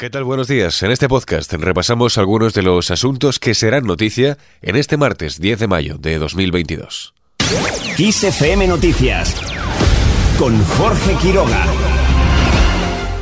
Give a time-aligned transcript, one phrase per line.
[0.00, 0.22] ¿Qué tal?
[0.22, 0.80] Buenos días.
[0.84, 5.58] En este podcast repasamos algunos de los asuntos que serán noticia en este martes 10
[5.58, 7.14] de mayo de 2022.
[7.96, 9.34] XFM Noticias
[10.38, 11.97] con Jorge Quiroga.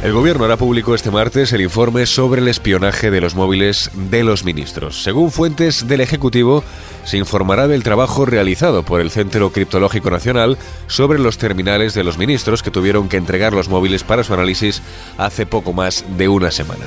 [0.02, 4.24] El gobierno hará público este martes el informe sobre el espionaje de los móviles de
[4.24, 5.02] los ministros.
[5.02, 6.62] Según fuentes del Ejecutivo,
[7.04, 12.18] se informará del trabajo realizado por el Centro Criptológico Nacional sobre los terminales de los
[12.18, 14.82] ministros que tuvieron que entregar los móviles para su análisis
[15.16, 16.84] hace poco más de una semana.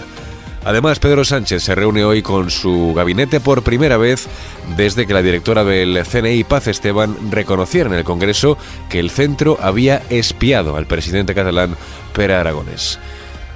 [0.65, 4.27] Además, Pedro Sánchez se reúne hoy con su gabinete por primera vez
[4.75, 8.57] desde que la directora del CNI, Paz Esteban, reconociera en el Congreso
[8.89, 11.75] que el centro había espiado al presidente catalán
[12.14, 13.00] Pere Aragonés.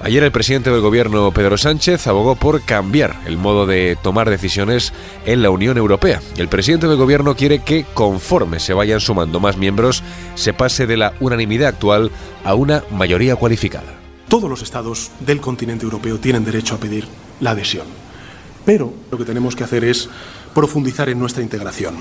[0.04, 4.92] Ayer el presidente del gobierno, Pedro Sánchez, abogó por cambiar el modo de tomar decisiones
[5.24, 6.20] en la Unión Europea.
[6.36, 10.02] El presidente del gobierno quiere que, conforme se vayan sumando más miembros,
[10.34, 12.10] se pase de la unanimidad actual
[12.44, 14.03] a una mayoría cualificada.
[14.28, 17.06] Todos los estados del continente europeo tienen derecho a pedir
[17.40, 17.86] la adhesión.
[18.64, 20.08] Pero lo que tenemos que hacer es
[20.54, 21.96] profundizar en nuestra integración.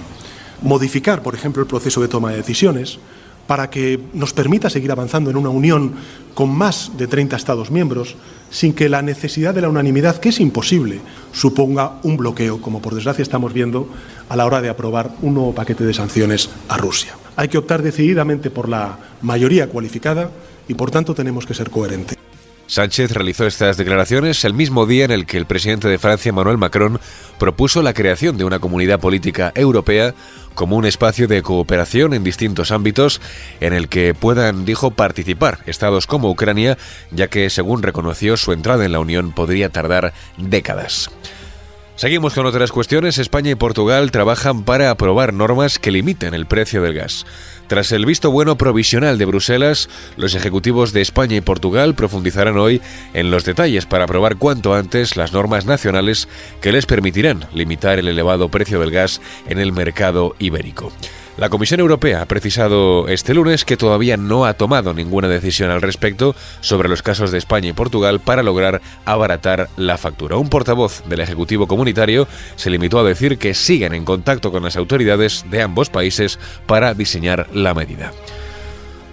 [0.62, 3.00] Modificar, por ejemplo, el proceso de toma de decisiones
[3.48, 5.96] para que nos permita seguir avanzando en una unión
[6.34, 8.16] con más de 30 Estados miembros,
[8.50, 11.02] sin que la necesidad de la unanimidad, que es imposible,
[11.34, 13.90] suponga un bloqueo, como por desgracia estamos viendo
[14.30, 17.16] a la hora de aprobar un nuevo paquete de sanciones a Rusia.
[17.36, 20.30] Hay que optar decididamente por la mayoría cualificada
[20.68, 22.18] y por tanto tenemos que ser coherentes.
[22.68, 26.58] Sánchez realizó estas declaraciones el mismo día en el que el presidente de Francia, Emmanuel
[26.58, 27.00] Macron,
[27.38, 30.16] propuso la creación de una comunidad política europea
[30.56, 33.22] como un espacio de cooperación en distintos ámbitos
[33.60, 36.78] en el que puedan, dijo, participar estados como Ucrania,
[37.12, 41.10] ya que, según reconoció, su entrada en la Unión podría tardar décadas.
[41.96, 43.20] Seguimos con otras cuestiones.
[43.20, 47.26] España y Portugal trabajan para aprobar normas que limiten el precio del gas.
[47.68, 52.82] Tras el visto bueno provisional de Bruselas, los ejecutivos de España y Portugal profundizarán hoy
[53.14, 56.28] en los detalles para aprobar cuanto antes las normas nacionales
[56.62, 60.92] que les permitirán limitar el elevado precio del gas en el mercado ibérico.
[61.36, 65.82] La Comisión Europea ha precisado este lunes que todavía no ha tomado ninguna decisión al
[65.82, 70.38] respecto sobre los casos de España y Portugal para lograr abaratar la factura.
[70.38, 74.78] Un portavoz del Ejecutivo Comunitario se limitó a decir que siguen en contacto con las
[74.78, 76.38] autoridades de ambos países
[76.68, 78.12] para diseñar la medida.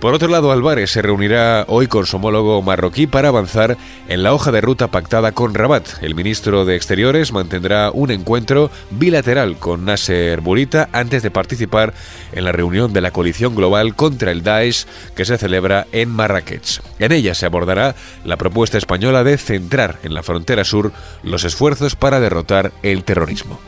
[0.01, 3.77] Por otro lado, Álvarez se reunirá hoy con su homólogo marroquí para avanzar
[4.09, 6.03] en la hoja de ruta pactada con Rabat.
[6.03, 11.93] El ministro de Exteriores mantendrá un encuentro bilateral con Nasser Burita antes de participar
[12.33, 16.81] en la reunión de la coalición global contra el Daesh que se celebra en Marrakech.
[16.99, 17.95] En ella se abordará
[18.25, 23.61] la propuesta española de centrar en la frontera sur los esfuerzos para derrotar el terrorismo.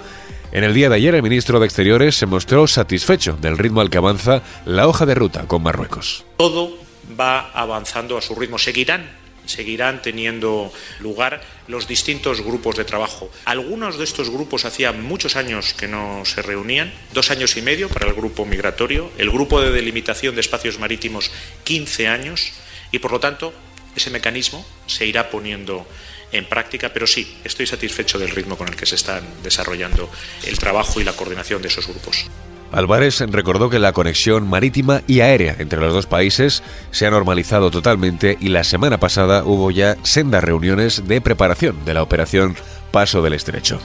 [0.52, 3.88] En el día de ayer, el ministro de Exteriores se mostró satisfecho del ritmo al
[3.88, 6.26] que avanza la hoja de ruta con Marruecos.
[6.36, 6.76] Todo
[7.18, 8.58] va avanzando a su ritmo.
[8.58, 10.70] Seguirán seguirán teniendo
[11.00, 13.30] lugar los distintos grupos de trabajo.
[13.44, 17.88] Algunos de estos grupos hacía muchos años que no se reunían, dos años y medio
[17.88, 21.32] para el grupo migratorio, el grupo de delimitación de espacios marítimos
[21.64, 22.52] 15 años
[22.92, 23.52] y por lo tanto
[23.96, 25.86] ese mecanismo se irá poniendo
[26.32, 30.10] en práctica, pero sí, estoy satisfecho del ritmo con el que se están desarrollando
[30.46, 32.26] el trabajo y la coordinación de esos grupos.
[32.72, 37.70] Álvarez recordó que la conexión marítima y aérea entre los dos países se ha normalizado
[37.70, 42.56] totalmente y la semana pasada hubo ya sendas reuniones de preparación de la operación
[42.90, 43.78] Paso del Estrecho.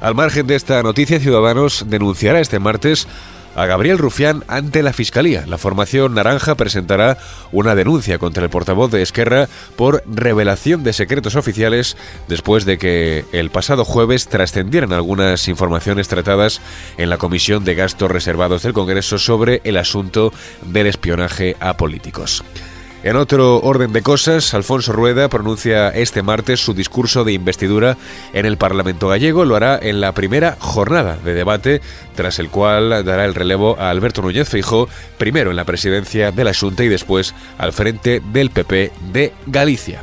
[0.00, 3.08] Al margen de esta noticia, Ciudadanos denunciará este martes
[3.56, 5.44] a Gabriel Rufián ante la Fiscalía.
[5.46, 7.18] La formación naranja presentará
[7.50, 11.96] una denuncia contra el portavoz de Esquerra por revelación de secretos oficiales
[12.28, 16.60] después de que el pasado jueves trascendieran algunas informaciones tratadas
[16.98, 22.44] en la Comisión de Gastos Reservados del Congreso sobre el asunto del espionaje a políticos.
[23.06, 27.96] En otro orden de cosas, Alfonso Rueda pronuncia este martes su discurso de investidura
[28.32, 29.44] en el Parlamento gallego.
[29.44, 31.80] Lo hará en la primera jornada de debate,
[32.16, 36.42] tras el cual dará el relevo a Alberto Núñez Feijó, primero en la presidencia de
[36.42, 40.02] la Junta y después al frente del PP de Galicia.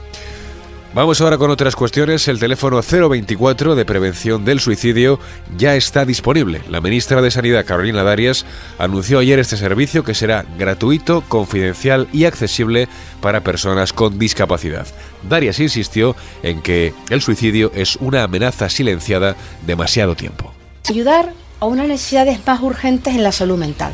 [0.93, 2.27] Vamos ahora con otras cuestiones.
[2.27, 5.19] El teléfono 024 de prevención del suicidio
[5.57, 6.61] ya está disponible.
[6.69, 8.45] La ministra de Sanidad, Carolina Darias,
[8.77, 12.87] anunció ayer este servicio que será gratuito, confidencial y accesible
[13.21, 14.85] para personas con discapacidad.
[15.27, 19.35] Darias insistió en que el suicidio es una amenaza silenciada
[19.65, 20.53] demasiado tiempo.
[20.87, 23.93] Ayudar a unas necesidades más urgentes en la salud mental.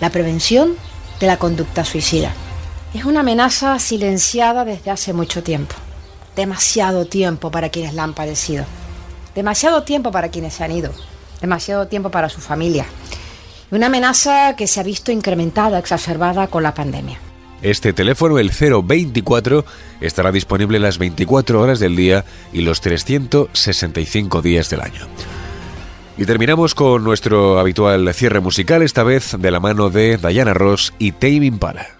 [0.00, 0.72] La prevención
[1.20, 2.32] de la conducta suicida.
[2.94, 5.74] Es una amenaza silenciada desde hace mucho tiempo
[6.40, 8.64] demasiado tiempo para quienes la han padecido,
[9.34, 10.90] demasiado tiempo para quienes se han ido,
[11.42, 12.86] demasiado tiempo para su familia.
[13.70, 17.18] Una amenaza que se ha visto incrementada, exacerbada con la pandemia.
[17.60, 19.66] Este teléfono, el 024,
[20.00, 25.06] estará disponible las 24 horas del día y los 365 días del año.
[26.16, 30.94] Y terminamos con nuestro habitual cierre musical, esta vez de la mano de Diana Ross
[30.98, 31.99] y Tame Impala.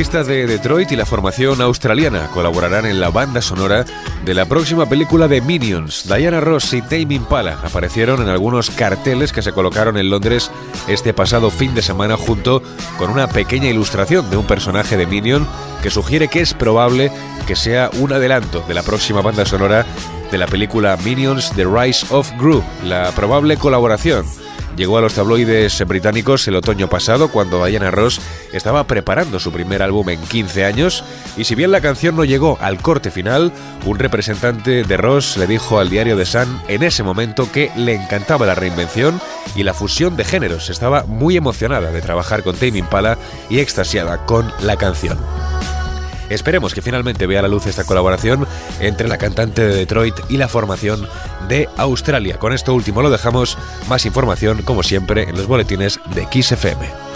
[0.00, 3.84] El artista de Detroit y la formación australiana colaborarán en la banda sonora
[4.24, 6.08] de la próxima película de Minions.
[6.08, 10.50] Diana Ross y Tame Impala aparecieron en algunos carteles que se colocaron en Londres
[10.88, 12.62] este pasado fin de semana junto
[12.96, 15.46] con una pequeña ilustración de un personaje de Minion
[15.82, 17.12] que sugiere que es probable
[17.46, 19.84] que sea un adelanto de la próxima banda sonora
[20.30, 24.24] de la película Minions The Rise of Gru, la probable colaboración
[24.80, 28.18] llegó a los tabloides británicos el otoño pasado cuando Diana Ross
[28.54, 31.04] estaba preparando su primer álbum en 15 años
[31.36, 33.52] y si bien la canción no llegó al corte final,
[33.84, 37.94] un representante de Ross le dijo al diario The Sun en ese momento que le
[37.94, 39.20] encantaba la reinvención
[39.54, 40.70] y la fusión de géneros.
[40.70, 43.18] Estaba muy emocionada de trabajar con Tame Impala
[43.50, 45.18] y extasiada con la canción.
[46.30, 48.46] Esperemos que finalmente vea la luz esta colaboración
[48.80, 51.06] entre la cantante de Detroit y la formación
[51.48, 52.38] de Australia.
[52.38, 53.58] Con esto último lo dejamos.
[53.88, 57.09] Más información, como siempre, en los boletines de XFM.